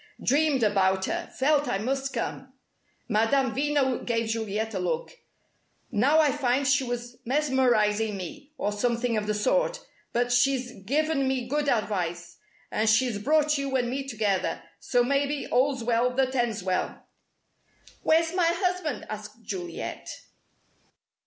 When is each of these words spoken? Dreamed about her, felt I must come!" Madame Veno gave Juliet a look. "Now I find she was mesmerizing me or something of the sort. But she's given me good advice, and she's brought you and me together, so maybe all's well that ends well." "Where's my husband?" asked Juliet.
Dreamed 0.23 0.63
about 0.63 1.05
her, 1.05 1.29
felt 1.37 1.67
I 1.67 1.77
must 1.77 2.11
come!" 2.11 2.53
Madame 3.07 3.53
Veno 3.53 4.03
gave 4.03 4.29
Juliet 4.29 4.73
a 4.73 4.79
look. 4.79 5.11
"Now 5.91 6.17
I 6.19 6.31
find 6.31 6.67
she 6.67 6.83
was 6.83 7.17
mesmerizing 7.23 8.17
me 8.17 8.51
or 8.57 8.71
something 8.71 9.15
of 9.15 9.27
the 9.27 9.35
sort. 9.35 9.79
But 10.11 10.31
she's 10.31 10.71
given 10.85 11.27
me 11.27 11.47
good 11.47 11.69
advice, 11.69 12.37
and 12.71 12.89
she's 12.89 13.19
brought 13.19 13.59
you 13.59 13.75
and 13.75 13.91
me 13.91 14.07
together, 14.07 14.63
so 14.79 15.03
maybe 15.03 15.45
all's 15.49 15.83
well 15.83 16.09
that 16.15 16.33
ends 16.35 16.63
well." 16.63 17.03
"Where's 18.01 18.33
my 18.33 18.47
husband?" 18.47 19.05
asked 19.07 19.43
Juliet. 19.43 20.09